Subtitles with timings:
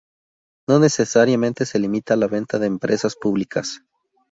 [0.67, 3.83] No necesariamente se limita a la venta de empresas públicas.